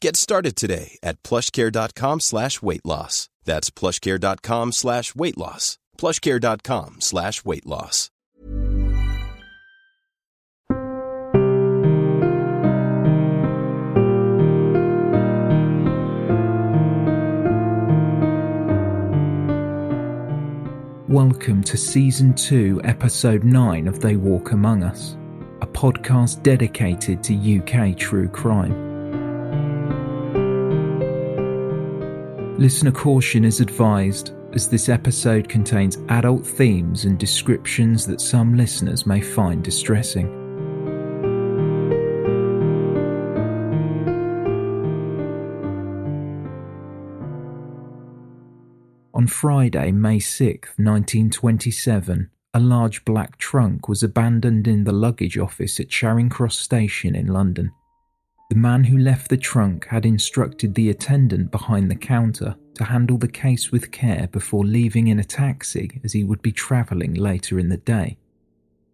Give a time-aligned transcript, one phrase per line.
[0.00, 3.28] Get started today at plushcare.com slash weight loss.
[3.44, 5.78] That's plushcare.com slash weight loss.
[5.98, 8.10] plushcare.com slash weight loss.
[21.08, 25.18] Welcome to Season 2, Episode 9 of They Walk Among Us,
[25.60, 28.89] a podcast dedicated to UK true crime.
[32.60, 39.06] Listener caution is advised, as this episode contains adult themes and descriptions that some listeners
[39.06, 40.26] may find distressing.
[49.14, 55.80] On Friday, May 6, 1927, a large black trunk was abandoned in the luggage office
[55.80, 57.72] at Charing Cross Station in London.
[58.50, 63.16] The man who left the trunk had instructed the attendant behind the counter to handle
[63.16, 67.60] the case with care before leaving in a taxi as he would be travelling later
[67.60, 68.18] in the day.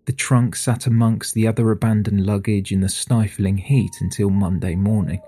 [0.04, 5.22] The trunk sat amongst the other abandoned luggage in the stifling heat until Monday morning.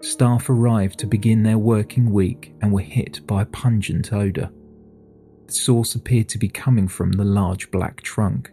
[0.00, 4.48] Staff arrived to begin their working week and were hit by a pungent odour.
[5.48, 8.52] The source appeared to be coming from the large black trunk.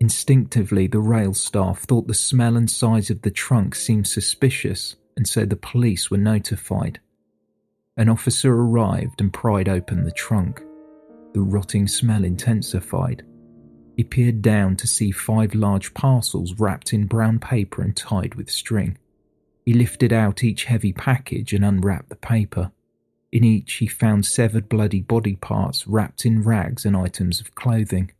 [0.00, 5.28] Instinctively, the rail staff thought the smell and size of the trunk seemed suspicious, and
[5.28, 7.00] so the police were notified.
[7.98, 10.62] An officer arrived and pried open the trunk.
[11.34, 13.24] The rotting smell intensified.
[13.94, 18.50] He peered down to see five large parcels wrapped in brown paper and tied with
[18.50, 18.96] string.
[19.66, 22.72] He lifted out each heavy package and unwrapped the paper.
[23.30, 28.12] In each, he found severed bloody body parts wrapped in rags and items of clothing.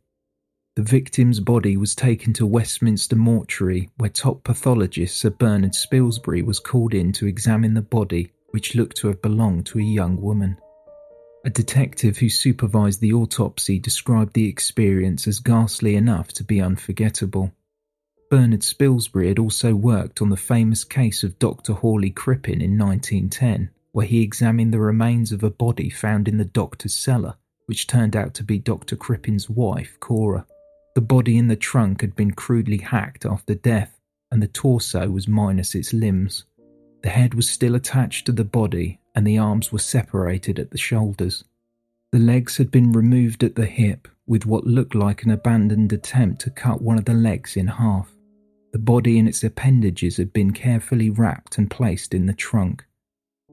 [0.77, 6.61] The victim's body was taken to Westminster Mortuary, where top pathologist Sir Bernard Spilsbury was
[6.61, 10.55] called in to examine the body, which looked to have belonged to a young woman.
[11.43, 17.51] A detective who supervised the autopsy described the experience as ghastly enough to be unforgettable.
[18.29, 21.73] Bernard Spilsbury had also worked on the famous case of Dr.
[21.73, 26.45] Hawley Crippen in 1910, where he examined the remains of a body found in the
[26.45, 28.95] doctor's cellar, which turned out to be Dr.
[28.95, 30.45] Crippen's wife, Cora.
[30.93, 33.99] The body in the trunk had been crudely hacked after death,
[34.31, 36.45] and the torso was minus its limbs.
[37.03, 40.77] The head was still attached to the body, and the arms were separated at the
[40.77, 41.43] shoulders.
[42.11, 46.41] The legs had been removed at the hip, with what looked like an abandoned attempt
[46.41, 48.11] to cut one of the legs in half.
[48.73, 52.85] The body and its appendages had been carefully wrapped and placed in the trunk.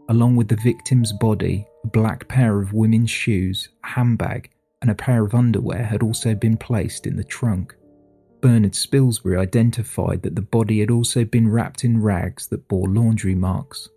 [0.08, 4.50] Along with the victim's body, a black pair of women's shoes, a handbag,
[4.80, 7.74] and a pair of underwear had also been placed in the trunk.
[8.40, 13.34] Bernard Spilsbury identified that the body had also been wrapped in rags that bore laundry
[13.34, 13.88] marks.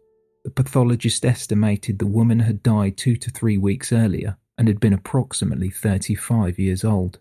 [0.43, 4.93] The pathologist estimated the woman had died two to three weeks earlier and had been
[4.93, 7.19] approximately 35 years old.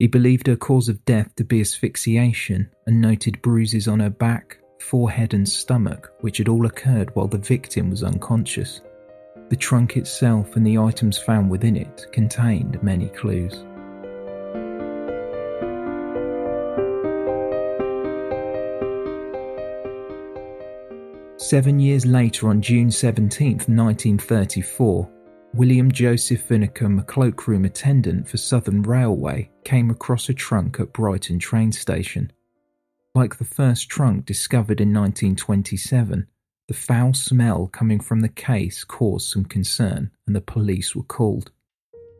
[0.00, 4.58] He believed her cause of death to be asphyxiation and noted bruises on her back,
[4.80, 8.80] forehead, and stomach, which had all occurred while the victim was unconscious.
[9.54, 13.52] The trunk itself and the items found within it contained many clues.
[21.36, 25.08] Seven years later, on June 17, 1934,
[25.54, 31.38] William Joseph Vinnicombe, a cloakroom attendant for Southern Railway, came across a trunk at Brighton
[31.38, 32.32] train station.
[33.14, 36.26] Like the first trunk discovered in 1927,
[36.68, 41.50] the foul smell coming from the case caused some concern and the police were called.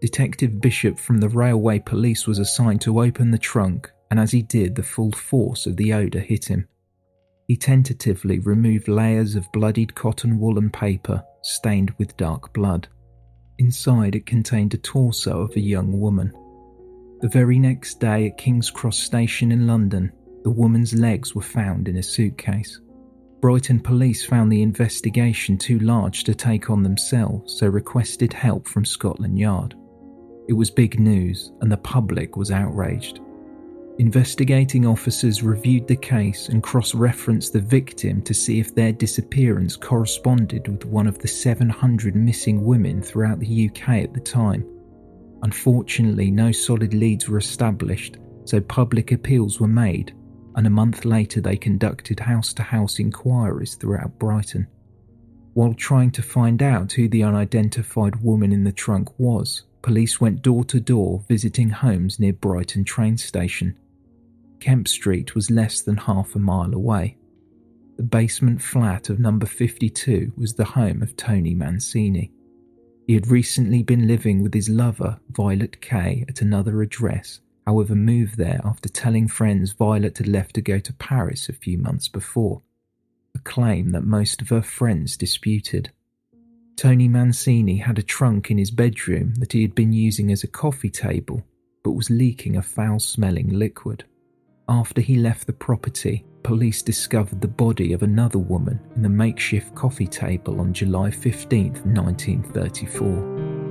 [0.01, 4.43] Detective Bishop from the Railway Police was assigned to open the trunk, and as he
[4.43, 6.69] did, the full force of the odour hit him.
[7.49, 12.89] He tentatively removed layers of bloodied cotton wool and paper stained with dark blood.
[13.59, 16.33] Inside, it contained a torso of a young woman.
[17.21, 20.13] The very next day at King's Cross Station in London,
[20.43, 22.79] the woman's legs were found in a suitcase.
[23.45, 28.87] Brighton police found the investigation too large to take on themselves, so requested help from
[28.87, 29.75] Scotland Yard.
[30.49, 33.21] It was big news, and the public was outraged.
[33.99, 39.77] Investigating officers reviewed the case and cross referenced the victim to see if their disappearance
[39.77, 44.67] corresponded with one of the 700 missing women throughout the UK at the time.
[45.43, 48.17] Unfortunately, no solid leads were established,
[48.47, 50.15] so public appeals were made,
[50.57, 54.67] and a month later they conducted house to house inquiries throughout Brighton.
[55.55, 60.43] While trying to find out who the unidentified woman in the trunk was, police went
[60.43, 63.79] door to door visiting homes near Brighton train station.
[64.61, 67.17] Kemp Street was less than half a mile away.
[67.97, 72.33] The basement flat of number 52 was the home of Tony Mancini.
[73.07, 78.37] He had recently been living with his lover, Violet Kaye, at another address, however, moved
[78.37, 82.63] there after telling friends Violet had left to go to Paris a few months before,
[83.35, 85.91] a claim that most of her friends disputed.
[86.77, 90.49] Tony Mancini had a trunk in his bedroom that he had been using as a
[90.49, 91.43] coffee table,
[91.83, 94.05] but was leaking a foul smelling liquid.
[94.69, 99.75] After he left the property, police discovered the body of another woman in the makeshift
[99.75, 103.64] coffee table on July 15, 1934.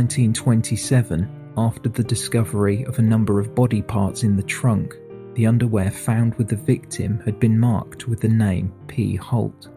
[0.00, 4.96] 1927, after the discovery of a number of body parts in the trunk,
[5.34, 9.14] the underwear found with the victim had been marked with the name P.
[9.16, 9.68] Holt.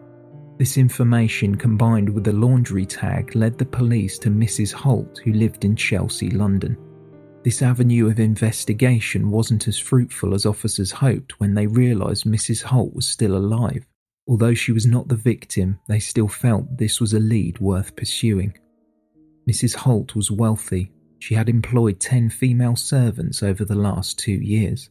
[0.56, 4.72] This information combined with the laundry tag led the police to Mrs.
[4.72, 6.78] Holt, who lived in Chelsea, London.
[7.42, 12.62] This avenue of investigation wasn't as fruitful as officers hoped when they realised Mrs.
[12.62, 13.84] Holt was still alive.
[14.26, 18.54] Although she was not the victim, they still felt this was a lead worth pursuing.
[19.48, 19.74] Mrs.
[19.74, 20.90] Holt was wealthy.
[21.18, 24.90] She had employed 10 female servants over the last two years.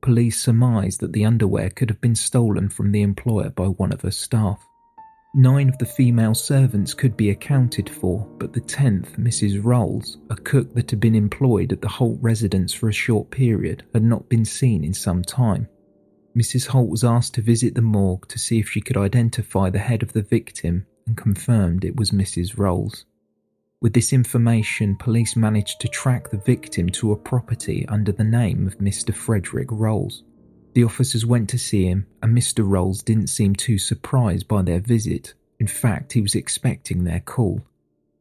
[0.00, 4.00] Police surmised that the underwear could have been stolen from the employer by one of
[4.02, 4.64] her staff.
[5.34, 9.60] Nine of the female servants could be accounted for, but the tenth, Mrs.
[9.62, 13.84] Rolls, a cook that had been employed at the Holt residence for a short period,
[13.92, 15.68] had not been seen in some time.
[16.36, 16.66] Mrs.
[16.66, 20.02] Holt was asked to visit the morgue to see if she could identify the head
[20.02, 22.56] of the victim and confirmed it was Mrs.
[22.56, 23.04] Rolls.
[23.82, 28.66] With this information, police managed to track the victim to a property under the name
[28.66, 29.14] of Mr.
[29.14, 30.22] Frederick Rolls.
[30.74, 32.68] The officers went to see him, and Mr.
[32.68, 35.32] Rolls didn't seem too surprised by their visit.
[35.58, 37.62] In fact, he was expecting their call.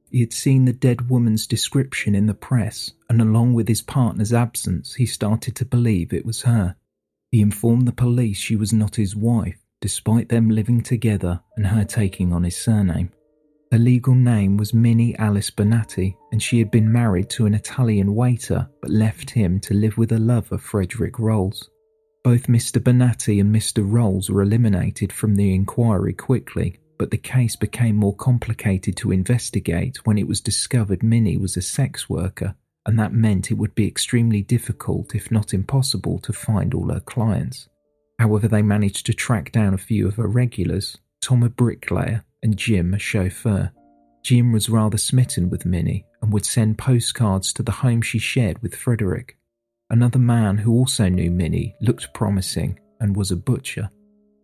[0.09, 4.31] He had seen the dead woman's description in the press, and along with his partner's
[4.31, 6.77] absence, he started to believe it was her.
[7.31, 11.83] He informed the police she was not his wife, despite them living together and her
[11.83, 13.11] taking on his surname.
[13.71, 18.15] Her legal name was Minnie Alice Bonati, and she had been married to an Italian
[18.15, 21.69] waiter but left him to live with a lover, Frederick Rolls.
[22.23, 22.81] Both Mr.
[22.81, 23.83] Bonati and Mr.
[23.85, 29.97] Rolls were eliminated from the inquiry quickly, but the case became more complicated to investigate
[30.03, 32.55] when it was discovered Minnie was a sex worker,
[32.87, 36.99] and that meant it would be extremely difficult, if not impossible, to find all her
[36.99, 37.69] clients.
[38.17, 42.57] However, they managed to track down a few of her regulars Tom, a bricklayer, and
[42.57, 43.71] Jim, a chauffeur.
[44.23, 48.61] Jim was rather smitten with Minnie and would send postcards to the home she shared
[48.61, 49.37] with Frederick.
[49.89, 53.89] Another man who also knew Minnie looked promising and was a butcher.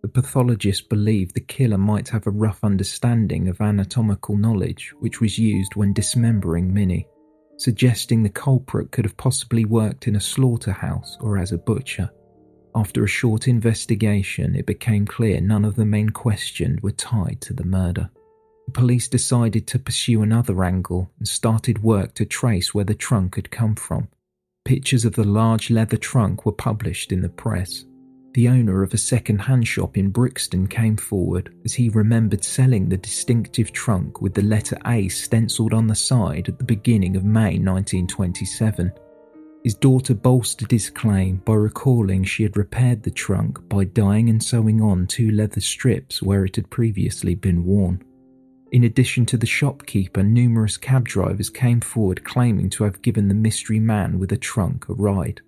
[0.01, 5.37] The pathologist believed the killer might have a rough understanding of anatomical knowledge which was
[5.37, 7.07] used when dismembering Minnie,
[7.57, 12.09] suggesting the culprit could have possibly worked in a slaughterhouse or as a butcher.
[12.75, 17.53] After a short investigation, it became clear none of the men questioned were tied to
[17.53, 18.09] the murder.
[18.65, 23.35] The police decided to pursue another angle and started work to trace where the trunk
[23.35, 24.09] had come from.
[24.65, 27.85] Pictures of the large leather trunk were published in the press.
[28.33, 32.89] The owner of a second hand shop in Brixton came forward as he remembered selling
[32.89, 37.23] the distinctive trunk with the letter A stenciled on the side at the beginning of
[37.23, 38.91] May 1927.
[39.65, 44.41] His daughter bolstered his claim by recalling she had repaired the trunk by dyeing and
[44.41, 48.03] sewing on two leather strips where it had previously been worn.
[48.71, 53.33] In addition to the shopkeeper, numerous cab drivers came forward claiming to have given the
[53.33, 55.41] mystery man with a trunk a ride.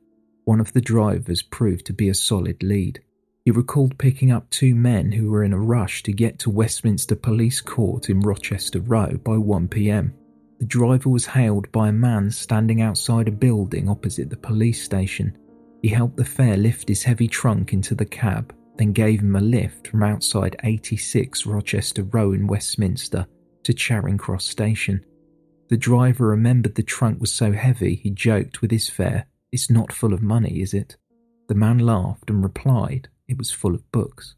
[0.46, 3.04] One of the drivers proved to be a solid lead.
[3.46, 7.16] He recalled picking up two men who were in a rush to get to Westminster
[7.16, 10.14] Police Court in Rochester Row by 1pm.
[10.60, 15.38] The driver was hailed by a man standing outside a building opposite the police station.
[15.84, 19.42] He helped the fare lift his heavy trunk into the cab, then gave him a
[19.42, 23.28] lift from outside 86 Rochester Row in Westminster
[23.64, 25.06] to Charing Cross Station.
[25.70, 29.94] The driver remembered the trunk was so heavy he joked with his fare, It's not
[29.94, 30.98] full of money, is it?
[31.50, 34.36] The man laughed and replied it was full of books.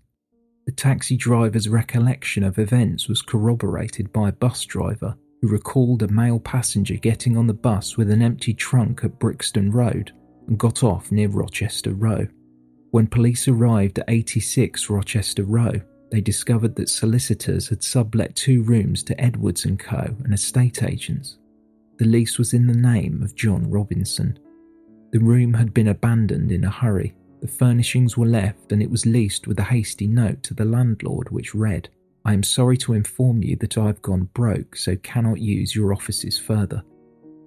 [0.66, 6.08] The taxi driver's recollection of events was corroborated by a bus driver who recalled a
[6.08, 10.12] male passenger getting on the bus with an empty trunk at Brixton Road
[10.48, 12.28] and got off near Rochester Row.
[12.92, 15.74] When police arrived at 86 Rochester Row,
[16.12, 21.38] they discovered that solicitors had sublet two rooms to Edwards & Co., and estate agents.
[22.00, 24.40] The lease was in the name of John Robinson.
[25.12, 27.14] The room had been abandoned in a hurry.
[27.42, 31.30] The furnishings were left and it was leased with a hasty note to the landlord
[31.30, 31.90] which read,
[32.30, 35.92] I am sorry to inform you that I have gone broke, so cannot use your
[35.92, 36.84] offices further.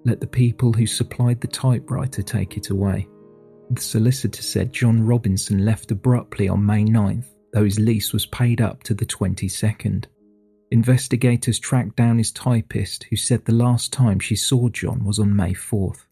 [0.03, 3.07] Let the people who supplied the typewriter take it away.
[3.69, 8.59] The solicitor said John Robinson left abruptly on May 9th, though his lease was paid
[8.59, 10.07] up to the 22nd.
[10.71, 15.33] Investigators tracked down his typist, who said the last time she saw John was on
[15.33, 16.03] May 4th.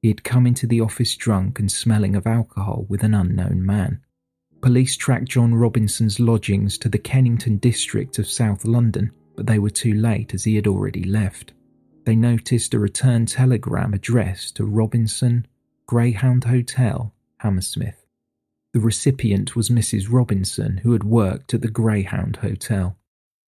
[0.00, 4.00] He had come into the office drunk and smelling of alcohol with an unknown man.
[4.64, 9.68] Police tracked John Robinson's lodgings to the Kennington district of South London, but they were
[9.68, 11.52] too late as he had already left.
[12.06, 15.46] They noticed a return telegram addressed to Robinson,
[15.86, 18.06] Greyhound Hotel, Hammersmith.
[18.72, 20.10] The recipient was Mrs.
[20.10, 22.96] Robinson, who had worked at the Greyhound Hotel.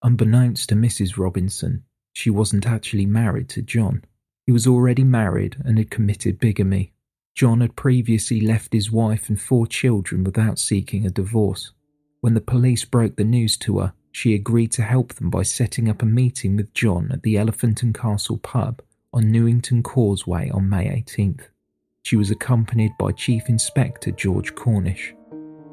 [0.02, 1.16] Unbeknownst to Mrs.
[1.16, 4.04] Robinson, she wasn't actually married to John.
[4.44, 6.92] He was already married and had committed bigamy.
[7.36, 11.70] John had previously left his wife and four children without seeking a divorce.
[12.22, 15.90] When the police broke the news to her, she agreed to help them by setting
[15.90, 18.80] up a meeting with John at the Elephant and Castle pub
[19.12, 21.48] on Newington Causeway on May 18th.
[22.04, 25.14] She was accompanied by Chief Inspector George Cornish.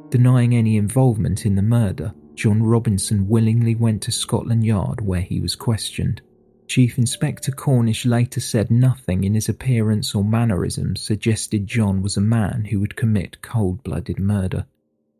[0.10, 5.40] Denying any involvement in the murder, John Robinson willingly went to Scotland Yard where he
[5.40, 6.22] was questioned.
[6.68, 12.22] Chief Inspector Cornish later said nothing in his appearance or mannerisms suggested John was a
[12.22, 14.66] man who would commit cold blooded murder.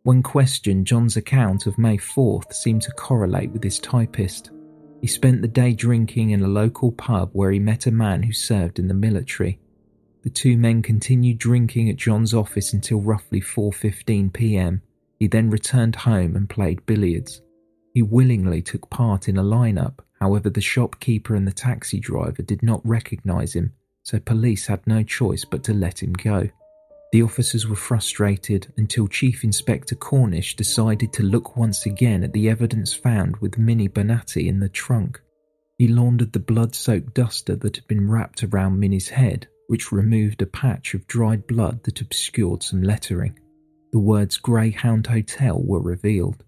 [0.04, 4.52] When questioned, John's account of May 4th seemed to correlate with his typist.
[5.02, 8.34] He spent the day drinking in a local pub where he met a man who
[8.34, 9.60] served in the military.
[10.24, 14.82] The two men continued drinking at John's office until roughly 4:15 p.m.
[15.20, 17.42] He then returned home and played billiards.
[17.94, 22.64] He willingly took part in a lineup However, the shopkeeper and the taxi driver did
[22.64, 26.48] not recognize him, so police had no choice but to let him go.
[27.12, 32.50] The officers were frustrated until Chief Inspector Cornish decided to look once again at the
[32.50, 35.20] evidence found with Minnie Bonati in the trunk.
[35.78, 40.42] He laundered the blood soaked duster that had been wrapped around Minnie's head, which removed
[40.42, 43.38] a patch of dried blood that obscured some lettering.
[43.92, 46.46] The words Greyhound Hotel were revealed.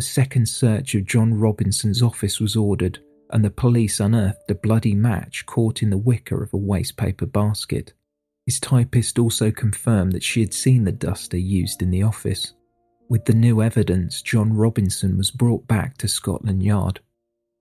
[0.00, 4.94] A second search of John Robinson's office was ordered, and the police unearthed a bloody
[4.94, 7.92] match caught in the wicker of a wastepaper basket.
[8.46, 12.54] His typist also confirmed that she had seen the duster used in the office.
[13.10, 17.00] With the new evidence, John Robinson was brought back to Scotland Yard.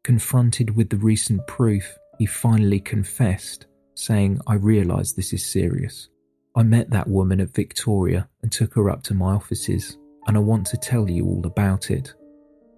[0.05, 3.65] Confronted with the recent proof, he finally confessed,
[3.95, 6.07] saying, I realise this is serious.
[6.55, 10.39] I met that woman at Victoria and took her up to my offices, and I
[10.39, 12.13] want to tell you all about it.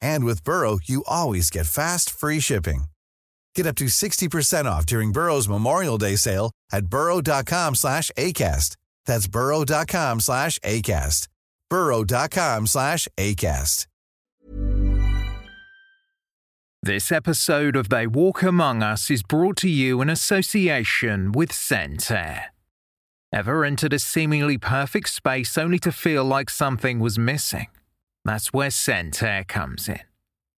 [0.00, 2.84] And with Burrow, you always get fast, free shipping.
[3.54, 8.76] Get up to 60% off during Burrow's Memorial Day sale at burrow.com slash ACAST.
[9.06, 11.28] That's burrow.com slash ACAST.
[11.70, 13.86] burrow.com slash ACAST.
[16.82, 22.42] This episode of They Walk Among Us is brought to you in association with Scentair.
[23.32, 27.66] Ever entered a seemingly perfect space only to feel like something was missing?
[28.26, 30.00] That's where Scentair comes in.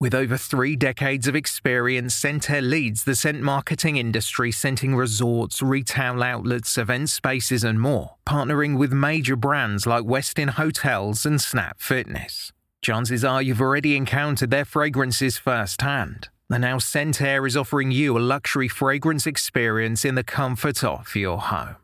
[0.01, 6.23] With over three decades of experience, Scentair leads the scent marketing industry, scenting resorts, retail
[6.23, 12.53] outlets, event spaces, and more, partnering with major brands like Westin Hotels and Snap Fitness.
[12.81, 16.29] Chances are you've already encountered their fragrances firsthand.
[16.49, 21.39] And now Scentair is offering you a luxury fragrance experience in the comfort of your
[21.39, 21.75] home.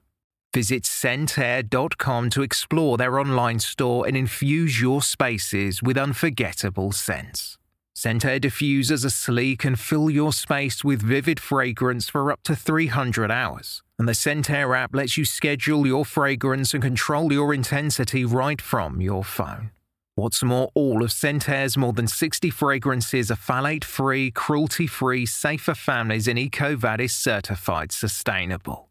[0.56, 7.58] Visit scentair.com to explore their online store and infuse your spaces with unforgettable scents.
[7.94, 13.30] Scentair diffusers are sleek and fill your space with vivid fragrance for up to 300
[13.30, 13.84] hours.
[14.00, 19.02] And the Scentair app lets you schedule your fragrance and control your intensity right from
[19.02, 19.72] your phone.
[20.16, 25.64] What's more, all of Scentair's more than 60 fragrances are phthalate free, cruelty free, safe
[25.64, 28.88] for families, and EcoVadis certified sustainable.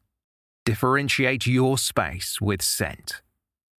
[0.64, 3.20] Differentiate your space with scent.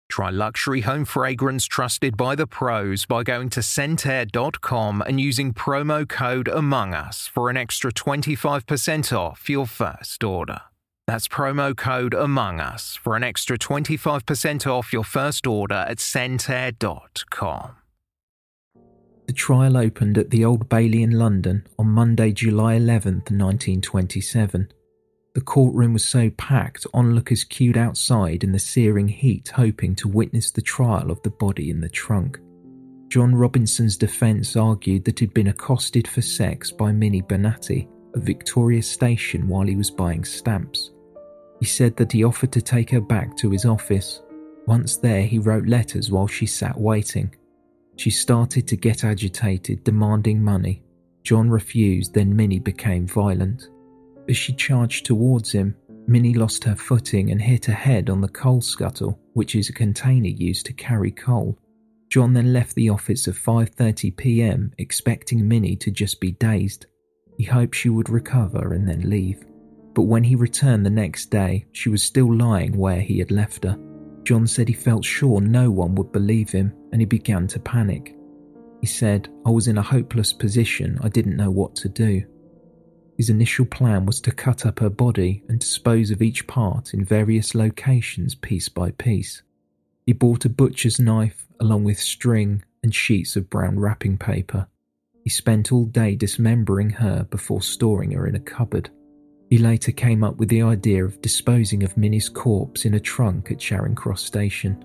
[0.08, 6.08] Try luxury home fragrance trusted by the pros by going to scentair.com and using promo
[6.08, 10.60] code Among Us for an extra 25% off your first order.
[11.08, 17.76] That's promo code Among Us for an extra 25% off your first order at scentair.com.
[19.26, 24.68] The trial opened at the Old Bailey in London on Monday, July 11th, 1927.
[25.36, 30.50] The courtroom was so packed, onlookers queued outside in the searing heat, hoping to witness
[30.50, 32.40] the trial of the body in the trunk.
[33.08, 38.82] John Robinson's defence argued that he'd been accosted for sex by Minnie Bernati at Victoria
[38.82, 40.92] Station while he was buying stamps.
[41.60, 44.22] He said that he offered to take her back to his office.
[44.66, 47.36] Once there, he wrote letters while she sat waiting.
[47.96, 50.82] She started to get agitated, demanding money.
[51.24, 53.68] John refused, then Minnie became violent.
[54.28, 55.76] As she charged towards him,
[56.08, 59.72] Minnie lost her footing and hit her head on the coal scuttle, which is a
[59.72, 61.58] container used to carry coal.
[62.10, 64.72] John then left the office at 5:30 p.m.
[64.78, 66.86] expecting Minnie to just be dazed.
[67.36, 69.44] He hoped she would recover and then leave.
[69.94, 73.64] But when he returned the next day, she was still lying where he had left
[73.64, 73.78] her.
[74.24, 78.16] John said he felt sure no one would believe him and he began to panic.
[78.80, 82.22] He said, I was in a hopeless position, I didn't know what to do.
[83.16, 87.04] His initial plan was to cut up her body and dispose of each part in
[87.04, 89.42] various locations piece by piece.
[90.04, 94.68] He bought a butcher's knife along with string and sheets of brown wrapping paper.
[95.24, 98.90] He spent all day dismembering her before storing her in a cupboard.
[99.48, 103.50] He later came up with the idea of disposing of Minnie's corpse in a trunk
[103.50, 104.84] at Charing Cross Station.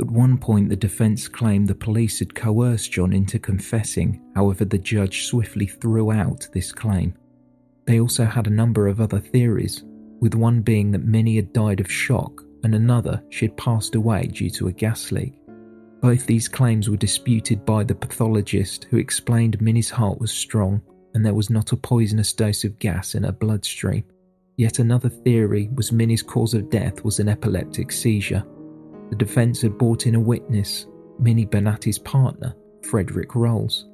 [0.00, 4.78] At one point, the defence claimed the police had coerced John into confessing, however, the
[4.78, 7.14] judge swiftly threw out this claim.
[7.88, 9.82] They also had a number of other theories,
[10.20, 14.26] with one being that Minnie had died of shock and another she had passed away
[14.26, 15.32] due to a gas leak.
[16.02, 20.82] Both these claims were disputed by the pathologist who explained Minnie's heart was strong
[21.14, 24.04] and there was not a poisonous dose of gas in her bloodstream.
[24.58, 28.44] Yet another theory was Minnie's cause of death was an epileptic seizure.
[29.08, 30.86] The defence had brought in a witness,
[31.18, 33.88] Minnie Bernati's partner, Frederick Rolls.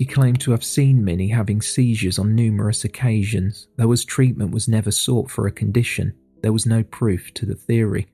[0.00, 4.66] He claimed to have seen Minnie having seizures on numerous occasions, though as treatment was
[4.66, 8.08] never sought for a condition, there was no proof to the theory.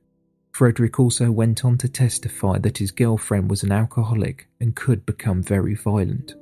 [0.51, 5.45] Frederick also went on to testify that his girlfriend was an alcoholic and could become
[5.45, 6.35] very violent.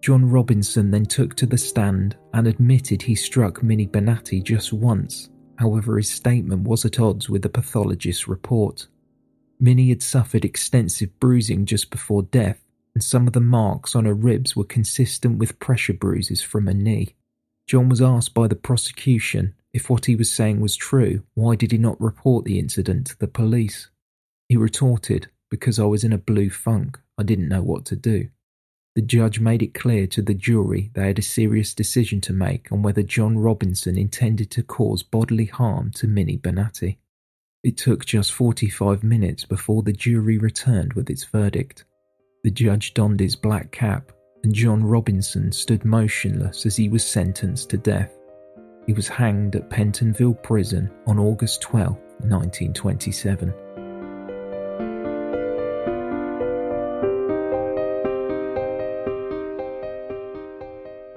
[0.00, 5.28] John Robinson then took to the stand and admitted he struck Minnie Bernati just once,
[5.58, 8.86] however, his statement was at odds with the pathologist's report.
[9.60, 12.64] Minnie had suffered extensive bruising just before death,
[12.98, 16.74] and some of the marks on her ribs were consistent with pressure bruises from a
[16.74, 17.14] knee.
[17.68, 21.70] John was asked by the prosecution if what he was saying was true, why did
[21.70, 23.88] he not report the incident to the police?
[24.48, 28.30] He retorted, Because I was in a blue funk, I didn't know what to do.
[28.96, 32.72] The judge made it clear to the jury they had a serious decision to make
[32.72, 36.96] on whether John Robinson intended to cause bodily harm to Minnie Bennatti.
[37.62, 41.84] It took just 45 minutes before the jury returned with its verdict.
[42.44, 44.12] The judge donned his black cap,
[44.44, 48.16] and John Robinson stood motionless as he was sentenced to death.
[48.86, 53.52] He was hanged at Pentonville Prison on August 12, 1927.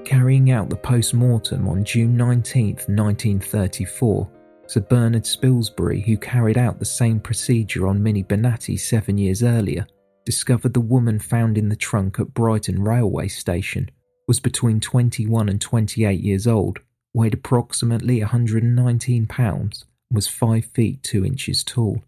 [0.03, 4.29] Carrying out the post mortem on June 19, 1934,
[4.65, 9.85] Sir Bernard Spilsbury, who carried out the same procedure on Minnie Bennatti seven years earlier,
[10.25, 13.89] discovered the woman found in the trunk at Brighton railway station
[14.27, 16.79] was between 21 and 28 years old,
[17.13, 22.01] weighed approximately 119 pounds, and was 5 feet 2 inches tall.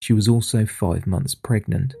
[0.00, 1.94] She was also 5 months pregnant.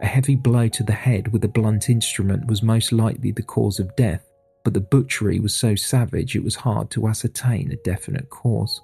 [0.00, 3.78] A heavy blow to the head with a blunt instrument was most likely the cause
[3.78, 4.26] of death,
[4.64, 8.80] but the butchery was so savage it was hard to ascertain a definite cause.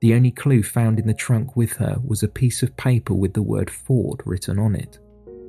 [0.00, 3.34] The only clue found in the trunk with her was a piece of paper with
[3.34, 4.98] the word Ford written on it.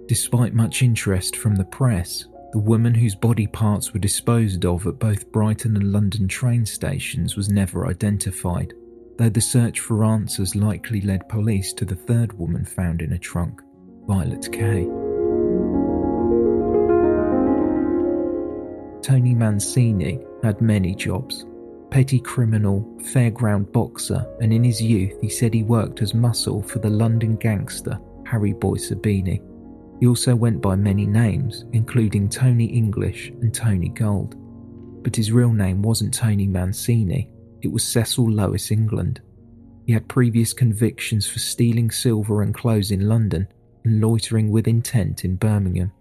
[0.08, 5.00] Despite much interest from the press, the woman whose body parts were disposed of at
[5.00, 8.74] both Brighton and London train stations was never identified,
[9.18, 13.20] though the search for answers likely led police to the third woman found in a
[13.20, 13.62] trunk,
[14.06, 14.90] Violet Kaye.
[19.02, 21.46] Tony Mancini had many jobs
[21.92, 26.80] petty criminal, fairground boxer, and in his youth he said he worked as muscle for
[26.80, 29.42] the London gangster Harry Boy Sabini.
[30.00, 34.36] He also went by many names, including Tony English and Tony Gold.
[35.04, 37.30] But his real name wasn't Tony Mancini,
[37.62, 39.22] it was Cecil Louis England.
[39.86, 43.48] He had previous convictions for stealing silver and clothes in London
[43.84, 45.92] and loitering with intent in Birmingham.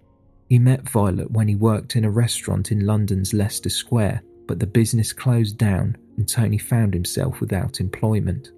[0.48, 4.66] He met Violet when he worked in a restaurant in London's Leicester Square but the
[4.66, 8.50] business closed down and Tony found himself without employment.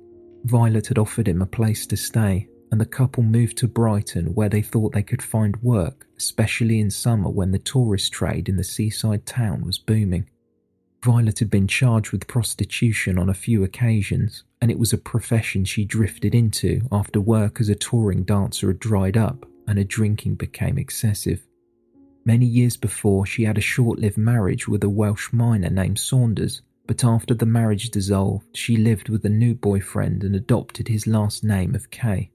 [0.45, 4.49] Violet had offered him a place to stay, and the couple moved to Brighton where
[4.49, 8.65] they thought they could find work, especially in summer when the tourist trade in the
[8.65, 10.31] seaside town was booming.
[11.05, 15.63] Violet had been charged with prostitution on a few occasions, and it was a profession
[15.67, 20.37] she drifted into after work as a touring dancer had dried up and her drinking
[20.37, 21.43] became excessive.
[22.25, 26.63] Many years before, she had a short lived marriage with a Welsh miner named Saunders,
[26.87, 31.43] but after the marriage dissolved, she lived with a new boyfriend and adopted his last
[31.43, 32.31] name of Kaye.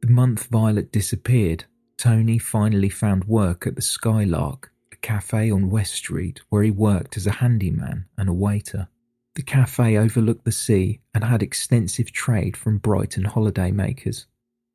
[0.00, 1.64] The month Violet disappeared,
[1.96, 7.16] Tony finally found work at the Skylark, a cafe on West Street where he worked
[7.16, 8.88] as a handyman and a waiter.
[9.34, 14.26] The cafe overlooked the sea and had extensive trade from Brighton holidaymakers.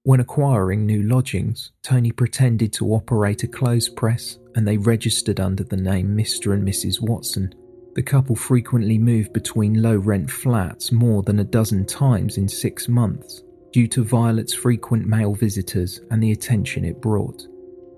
[0.08, 5.66] When acquiring new lodgings, Tony pretended to operate a clothes press and they registered under
[5.66, 6.54] the name Mr.
[6.54, 7.02] and Mrs.
[7.02, 7.54] Watson.
[7.94, 12.88] The couple frequently moved between low rent flats more than a dozen times in six
[12.88, 13.44] months
[13.74, 17.46] due to Violet's frequent male visitors and the attention it brought.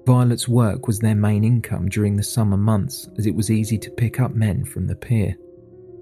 [0.08, 3.92] Violet's work was their main income during the summer months as it was easy to
[3.92, 5.38] pick up men from the pier.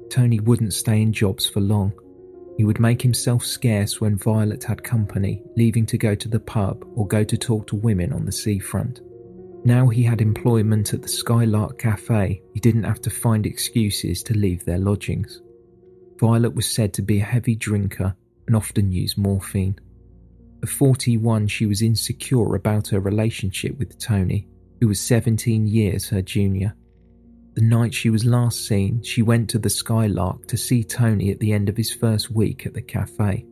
[0.10, 1.92] Tony wouldn't stay in jobs for long.
[2.58, 6.84] He would make himself scarce when Violet had company, leaving to go to the pub
[6.96, 9.02] or go to talk to women on the seafront.
[9.64, 14.34] Now he had employment at the Skylark Cafe, he didn't have to find excuses to
[14.34, 15.42] leave their lodgings.
[16.20, 18.16] Violet was said to be a heavy drinker
[18.48, 19.80] and often used morphine.
[20.64, 24.48] At 41, she was insecure about her relationship with Tony,
[24.80, 26.76] who was 17 years her junior.
[27.58, 31.40] The night she was last seen, she went to the Skylark to see Tony at
[31.40, 33.48] the end of his first week at the cafe.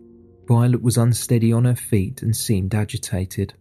[0.47, 3.55] Violet was unsteady on her feet and seemed agitated.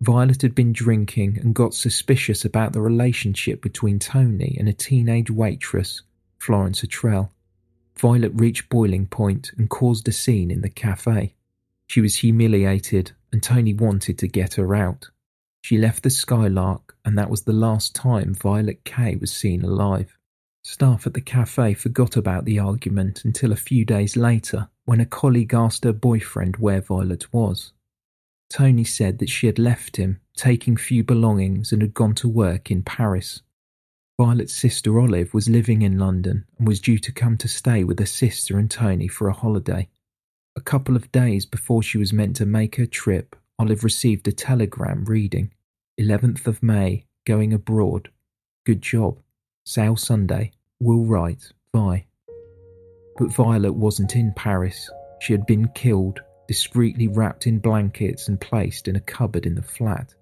[0.00, 5.30] Violet had been drinking and got suspicious about the relationship between Tony and a teenage
[5.30, 6.00] waitress,
[6.38, 7.28] Florence Attrell.
[7.98, 11.34] Violet reached boiling point and caused a scene in the cafe.
[11.88, 15.10] She was humiliated, and Tony wanted to get her out.
[15.64, 20.18] She left the Skylark, and that was the last time Violet Kaye was seen alive.
[20.62, 25.06] Staff at the cafe forgot about the argument until a few days later when a
[25.06, 27.72] colleague asked her boyfriend where Violet was.
[28.50, 32.70] Tony said that she had left him, taking few belongings, and had gone to work
[32.70, 33.40] in Paris.
[34.20, 37.98] Violet's sister Olive was living in London and was due to come to stay with
[37.98, 39.88] her sister and Tony for a holiday.
[40.56, 44.32] A couple of days before she was meant to make her trip, Olive received a
[44.32, 45.52] telegram reading
[46.00, 48.10] 11th of May, going abroad.
[48.66, 49.20] Good job.
[49.64, 50.50] Sail Sunday.
[50.80, 51.52] Will write.
[51.72, 52.06] Bye.
[53.16, 54.90] But Violet wasn't in Paris.
[55.20, 59.62] She had been killed, discreetly wrapped in blankets and placed in a cupboard in the
[59.62, 60.12] flat.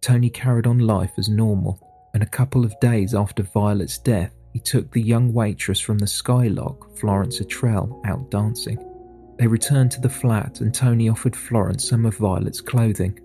[0.00, 1.78] Tony carried on life as normal,
[2.14, 6.06] and a couple of days after Violet's death, he took the young waitress from the
[6.06, 8.78] Skylark, Florence Attrell, out dancing.
[9.38, 13.20] They returned to the flat, and Tony offered Florence some of Violet's clothing.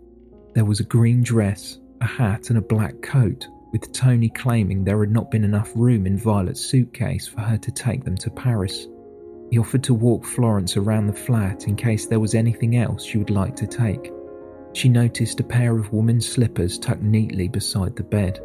[0.53, 4.99] There was a green dress, a hat, and a black coat, with Tony claiming there
[4.99, 8.87] had not been enough room in Violet's suitcase for her to take them to Paris.
[9.49, 13.17] He offered to walk Florence around the flat in case there was anything else she
[13.17, 14.11] would like to take.
[14.73, 18.39] She noticed a pair of women's slippers tucked neatly beside the bed.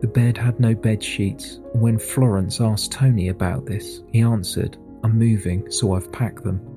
[0.00, 4.76] The bed had no bed sheets, and when Florence asked Tony about this, he answered,
[5.04, 6.71] I'm moving, so I've packed them.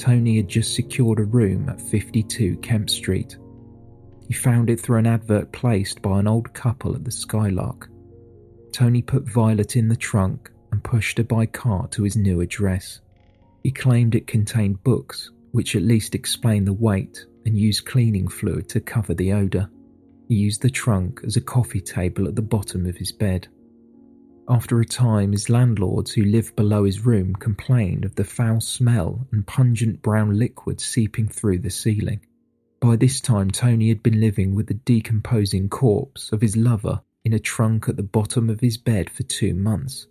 [0.00, 3.36] Tony had just secured a room at 52 Kemp Street.
[4.26, 7.90] He found it through an advert placed by an old couple at the Skylark.
[8.72, 13.00] Tony put Violet in the trunk and pushed her by car to his new address.
[13.62, 18.70] He claimed it contained books, which at least explained the weight, and used cleaning fluid
[18.70, 19.68] to cover the odour.
[20.28, 23.48] He used the trunk as a coffee table at the bottom of his bed.
[24.50, 29.28] After a time, his landlords who lived below his room complained of the foul smell
[29.30, 32.26] and pungent brown liquid seeping through the ceiling.
[32.80, 37.32] By this time, Tony had been living with the decomposing corpse of his lover in
[37.32, 40.08] a trunk at the bottom of his bed for two months.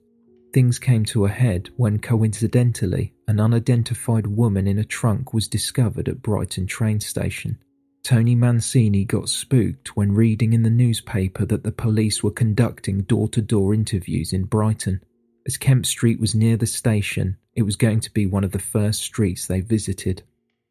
[0.53, 6.07] Things came to a head when coincidentally an unidentified woman in a trunk was discovered
[6.07, 7.57] at Brighton train station.
[8.03, 13.27] Tony Mancini got spooked when reading in the newspaper that the police were conducting door
[13.29, 15.01] to door interviews in Brighton.
[15.45, 18.59] As Kemp Street was near the station, it was going to be one of the
[18.59, 20.23] first streets they visited.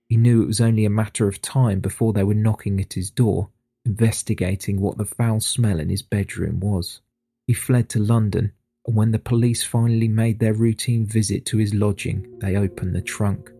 [0.09, 3.11] He knew it was only a matter of time before they were knocking at his
[3.11, 3.51] door,
[3.85, 7.01] investigating what the foul smell in his bedroom was.
[7.47, 8.53] He fled to London
[8.88, 13.03] and when the police finally made their routine visit to his lodging, they opened the
[13.03, 13.53] trunk.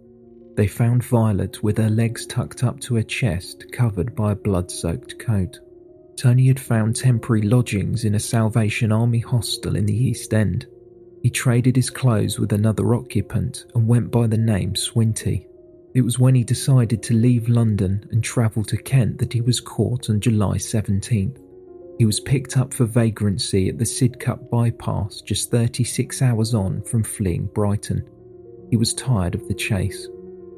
[0.59, 4.73] They found Violet with her legs tucked up to her chest, covered by a blood
[4.73, 5.61] soaked coat.
[6.17, 10.67] Tony had found temporary lodgings in a Salvation Army hostel in the East End.
[11.23, 15.47] He traded his clothes with another occupant and went by the name Swinty.
[15.95, 19.61] It was when he decided to leave London and travel to Kent that he was
[19.61, 21.39] caught on July 17th.
[21.99, 27.05] He was picked up for vagrancy at the Sidcup bypass just 36 hours on from
[27.05, 28.03] fleeing Brighton.
[28.71, 30.09] He was tired of the chase.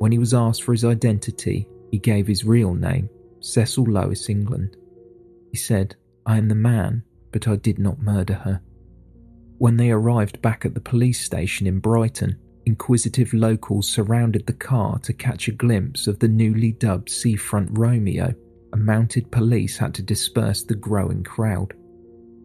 [0.01, 3.11] When he was asked for his identity, he gave his real name,
[3.41, 4.79] Cecil Louis England.
[5.51, 8.63] He said, I am the man, but I did not murder her.
[9.59, 14.99] When they arrived back at the police station in Brighton, inquisitive locals surrounded the car
[15.01, 18.33] to catch a glimpse of the newly dubbed Seafront Romeo
[18.73, 21.75] and mounted police had to disperse the growing crowd.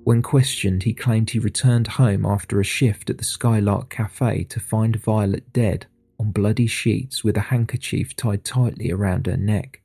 [0.03, 4.59] When questioned, he claimed he returned home after a shift at the Skylark Cafe to
[4.59, 5.87] find Violet dead
[6.25, 9.81] on bloody sheets with a handkerchief tied tightly around her neck.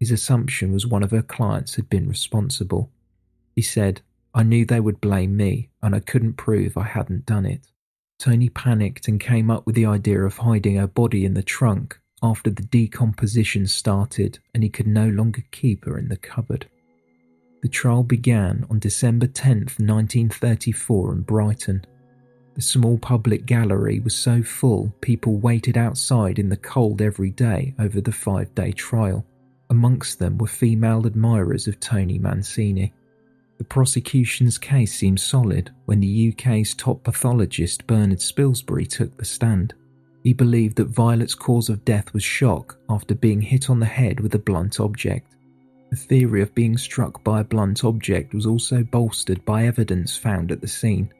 [0.00, 2.90] His assumption was one of her clients had been responsible.
[3.54, 4.00] He said,
[4.34, 7.68] I knew they would blame me, and I couldn't prove I hadn't done it.
[8.18, 12.00] Tony panicked and came up with the idea of hiding her body in the trunk
[12.22, 16.66] after the decomposition started and he could no longer keep her in the cupboard.
[17.62, 21.84] The trial began on December 10th, 1934, in Brighton.
[22.54, 27.74] The small public gallery was so full people waited outside in the cold every day
[27.80, 29.26] over the five day trial.
[29.70, 32.92] Amongst them were female admirers of Tony Mancini.
[33.58, 39.74] The prosecution's case seemed solid when the UK's top pathologist Bernard Spilsbury took the stand.
[40.22, 44.20] He believed that Violet's cause of death was shock after being hit on the head
[44.20, 45.34] with a blunt object.
[45.90, 50.52] The theory of being struck by a blunt object was also bolstered by evidence found
[50.52, 51.12] at the scene.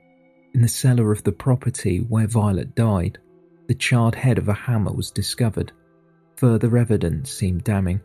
[0.54, 3.18] In the cellar of the property where Violet died,
[3.66, 5.72] the charred head of a hammer was discovered.
[6.36, 8.00] Further evidence seemed damning.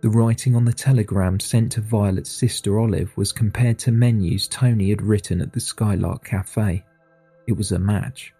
[0.00, 4.90] The writing on the telegram sent to Violet's sister Olive was compared to menus Tony
[4.90, 6.84] had written at the Skylark Cafe.
[7.48, 8.32] It was a match.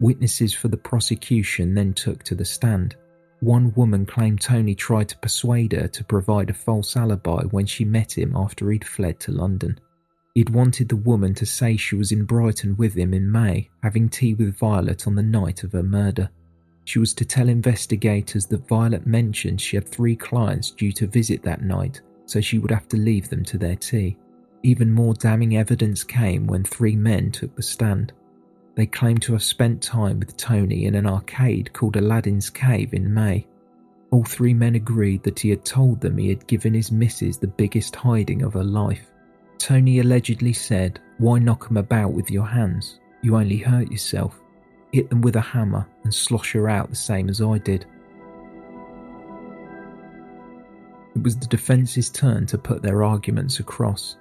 [0.00, 2.96] Witnesses for the prosecution then took to the stand.
[3.40, 7.84] One woman claimed Tony tried to persuade her to provide a false alibi when she
[7.84, 9.78] met him after he'd fled to London.
[10.34, 14.08] He'd wanted the woman to say she was in Brighton with him in May, having
[14.08, 16.30] tea with Violet on the night of her murder.
[16.84, 21.42] She was to tell investigators that Violet mentioned she had three clients due to visit
[21.42, 24.16] that night, so she would have to leave them to their tea.
[24.62, 28.12] Even more damning evidence came when three men took the stand.
[28.74, 33.12] They claimed to have spent time with Tony in an arcade called Aladdin's Cave in
[33.12, 33.46] May.
[34.10, 37.46] All three men agreed that he had told them he had given his missus the
[37.48, 39.11] biggest hiding of her life.
[39.62, 42.98] Tony allegedly said, Why knock 'em about with your hands?
[43.20, 44.42] You only hurt yourself.
[44.90, 47.86] Hit them with a hammer and slosh her out the same as I did.
[51.14, 54.16] It was the defence's turn to put their arguments across.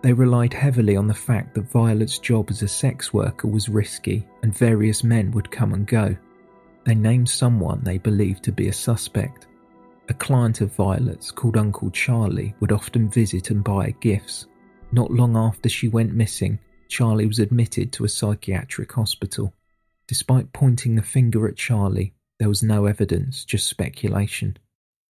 [0.00, 4.26] They relied heavily on the fact that Violet's job as a sex worker was risky
[4.42, 6.16] and various men would come and go.
[6.84, 9.46] They named someone they believed to be a suspect.
[10.08, 14.46] A client of Violet's called Uncle Charlie would often visit and buy gifts.
[14.92, 19.54] Not long after she went missing, Charlie was admitted to a psychiatric hospital.
[20.08, 24.56] Despite pointing the finger at Charlie, there was no evidence, just speculation.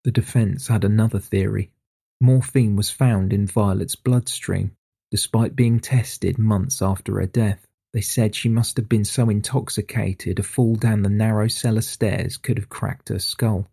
[0.03, 1.71] The defense had another theory.
[2.19, 4.75] Morphine was found in Violet's bloodstream,
[5.09, 7.65] despite being tested months after her death.
[7.91, 12.37] They said she must have been so intoxicated a fall down the narrow cellar stairs
[12.37, 13.67] could have cracked her skull.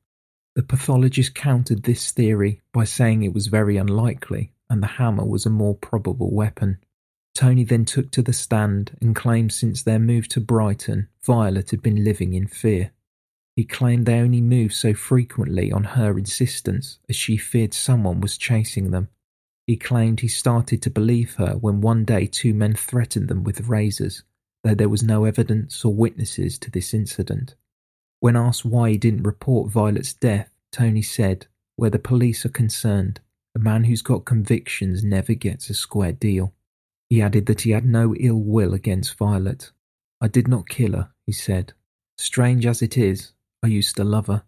[0.54, 5.46] The pathologist countered this theory by saying it was very unlikely and the hammer was
[5.46, 6.78] a more probable weapon.
[7.34, 11.82] Tony then took to the stand and claimed since their move to Brighton, Violet had
[11.82, 12.92] been living in fear.
[13.54, 18.38] He claimed they only moved so frequently on her insistence as she feared someone was
[18.38, 19.08] chasing them.
[19.66, 23.68] He claimed he started to believe her when one day two men threatened them with
[23.68, 24.22] razors,
[24.64, 27.54] though there was no evidence or witnesses to this incident.
[28.20, 33.20] When asked why he didn't report Violet's death, Tony said, Where the police are concerned,
[33.58, 36.54] a man who's got convictions never gets a square deal.
[37.10, 39.72] He added that he had no ill will against Violet.
[40.20, 41.72] I did not kill her, he said.
[42.18, 43.32] Strange as it is,
[43.64, 44.44] I used to love her.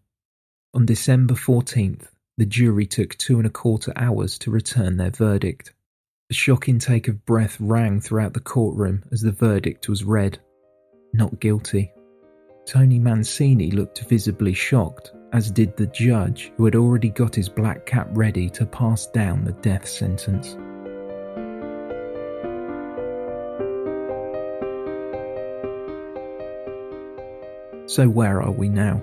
[0.74, 2.06] On December 14th,
[2.38, 5.72] the jury took two and a quarter hours to return their verdict.
[6.30, 10.38] A shock intake of breath rang throughout the courtroom as the verdict was read.
[11.12, 11.92] Not guilty.
[12.64, 17.86] Tony Mancini looked visibly shocked, as did the judge, who had already got his black
[17.86, 20.56] cap ready to pass down the death sentence.
[27.86, 29.02] So, where are we now?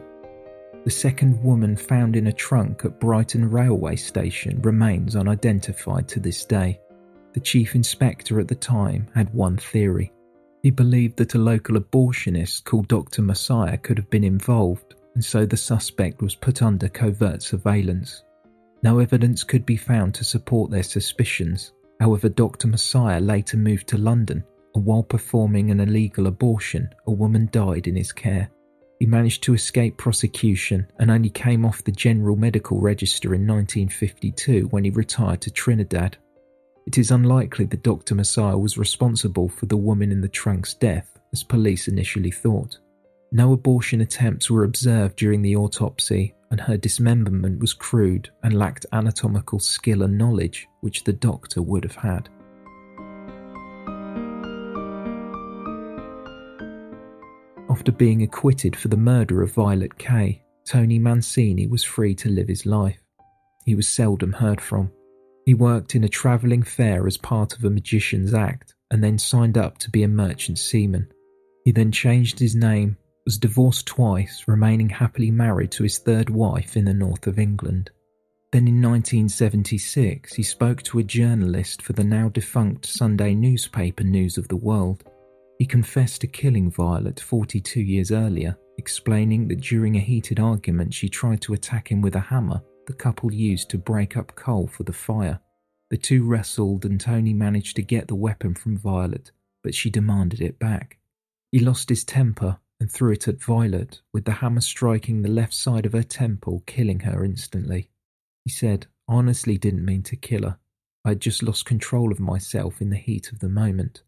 [0.85, 6.45] The second woman found in a trunk at Brighton railway station remains unidentified to this
[6.45, 6.79] day.
[7.33, 10.13] The chief inspector at the time had one theory.
[10.63, 13.21] He believed that a local abortionist called Dr.
[13.21, 18.21] Massiah could have been involved, and so the suspect was put under covert surveillance.
[18.83, 21.73] No evidence could be found to support their suspicions.
[21.99, 22.67] However, Dr.
[22.67, 24.43] Massiah later moved to London,
[24.75, 28.51] and while performing an illegal abortion, a woman died in his care.
[28.99, 34.67] He managed to escape prosecution and only came off the General Medical Register in 1952
[34.67, 36.15] when he retired to Trinidad.
[36.85, 38.13] It is unlikely that Dr.
[38.13, 42.77] Massiah was responsible for the woman in the trunk's death, as police initially thought.
[43.31, 48.85] No abortion attempts were observed during the autopsy, and her dismemberment was crude and lacked
[48.93, 52.29] anatomical skill and knowledge which the doctor would have had.
[57.69, 62.47] After being acquitted for the murder of Violet Kaye, Tony Mancini was free to live
[62.47, 62.99] his life.
[63.65, 64.91] He was seldom heard from.
[65.45, 69.57] He worked in a travelling fair as part of a magician's act and then signed
[69.57, 71.11] up to be a merchant seaman.
[71.65, 76.77] He then changed his name, was divorced twice, remaining happily married to his third wife
[76.77, 77.91] in the north of England.
[78.53, 84.37] Then in 1976, he spoke to a journalist for the now defunct Sunday newspaper News
[84.37, 85.03] of the World.
[85.59, 91.09] He confessed to killing Violet 42 years earlier, explaining that during a heated argument she
[91.09, 94.83] tried to attack him with a hammer the couple used to break up coal for
[94.83, 95.37] the fire.
[95.89, 99.33] The two wrestled and Tony managed to get the weapon from Violet,
[99.65, 100.97] but she demanded it back.
[101.51, 105.53] He lost his temper and threw it at Violet, with the hammer striking the left
[105.53, 107.89] side of her temple, killing her instantly.
[108.45, 110.57] He said, I honestly didn't mean to kill her.
[111.03, 114.03] I had just lost control of myself in the heat of the moment.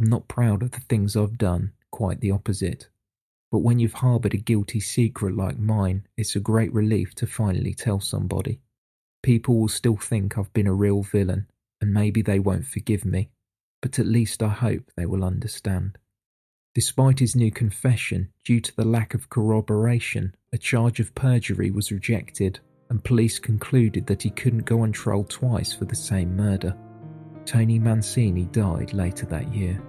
[0.00, 2.88] I'm not proud of the things I've done, quite the opposite.
[3.52, 7.72] But when you've harboured a guilty secret like mine, it's a great relief to finally
[7.72, 8.60] tell somebody.
[9.22, 11.46] People will still think I've been a real villain,
[11.80, 13.30] and maybe they won't forgive me,
[13.80, 15.98] but at least I hope they will understand.
[16.74, 21.92] Despite his new confession, due to the lack of corroboration, a charge of perjury was
[21.92, 22.58] rejected,
[22.90, 26.76] and police concluded that he couldn't go on trial twice for the same murder.
[27.46, 29.80] Tony Mancini died later that year.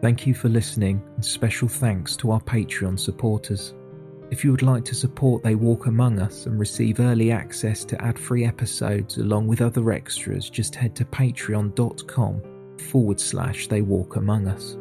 [0.00, 3.74] Thank you for listening, and special thanks to our Patreon supporters.
[4.32, 8.02] If you would like to support They Walk Among Us and receive early access to
[8.02, 14.16] ad free episodes along with other extras, just head to patreon.com forward slash They Walk
[14.16, 14.78] Among Us.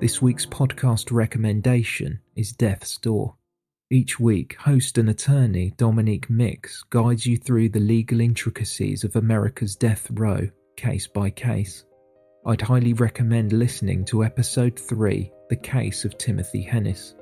[0.00, 3.36] This week's podcast recommendation is Death's Door.
[3.90, 9.76] Each week, host and attorney Dominique Mix guides you through the legal intricacies of America's
[9.76, 10.48] death row,
[10.78, 11.84] case by case.
[12.44, 17.14] I'd highly recommend listening to episode 3, The Case of Timothy Hennis.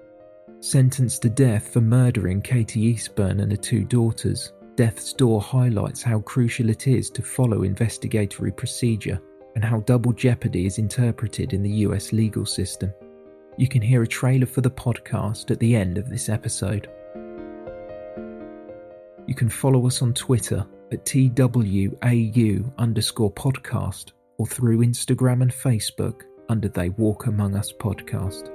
[0.60, 6.20] Sentenced to death for murdering Katie Eastburn and her two daughters, Death's Door highlights how
[6.20, 9.20] crucial it is to follow investigatory procedure
[9.56, 12.90] and how double jeopardy is interpreted in the US legal system.
[13.58, 16.88] You can hear a trailer for the podcast at the end of this episode.
[19.26, 26.22] You can follow us on Twitter at TWAU underscore podcast or through Instagram and Facebook
[26.48, 28.48] under They Walk Among Us podcast.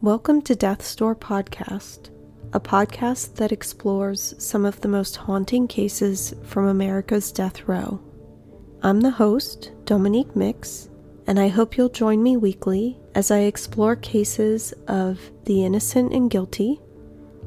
[0.00, 2.10] Welcome to Death's Door Podcast,
[2.52, 8.00] a podcast that explores some of the most haunting cases from America's death row.
[8.82, 10.90] I'm the host, Dominique Mix,
[11.28, 16.30] and I hope you'll join me weekly as I explore cases of the innocent and
[16.30, 16.82] guilty,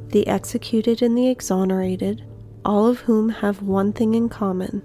[0.07, 2.23] the executed and the exonerated,
[2.65, 4.81] all of whom have one thing in common.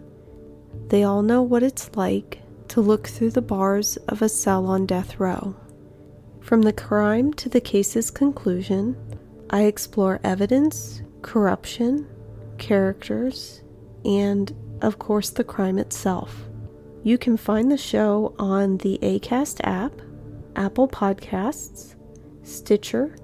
[0.89, 4.85] They all know what it's like to look through the bars of a cell on
[4.85, 5.57] death row.
[6.43, 8.95] From the crime to the case's conclusion,
[9.49, 12.07] I explore evidence, corruption,
[12.59, 13.63] characters,
[14.05, 16.45] and, of course, the crime itself.
[17.03, 19.93] You can find the show on the ACAST app,
[20.57, 21.97] Apple Podcasts,
[22.43, 23.17] Stitcher,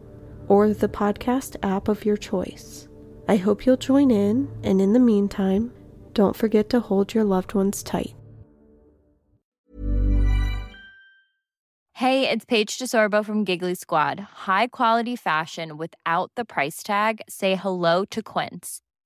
[0.49, 2.89] or the podcast app of your choice.
[3.29, 5.73] I hope you'll join in, and in the meantime,
[6.13, 8.15] don't forget to hold your loved ones tight.
[11.95, 14.19] Hey, it's Paige DeSorbo from Giggly Squad.
[14.21, 17.21] High quality fashion without the price tag?
[17.29, 18.81] Say hello to Quince.